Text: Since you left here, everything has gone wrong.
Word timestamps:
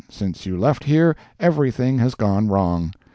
Since 0.09 0.47
you 0.47 0.57
left 0.57 0.83
here, 0.85 1.15
everything 1.39 1.99
has 1.99 2.15
gone 2.15 2.47
wrong. 2.47 2.91